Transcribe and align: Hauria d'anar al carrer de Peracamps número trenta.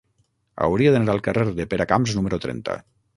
Hauria 0.67 0.93
d'anar 0.95 1.13
al 1.15 1.21
carrer 1.27 1.43
de 1.59 1.67
Peracamps 1.75 2.17
número 2.21 2.41
trenta. 2.47 2.79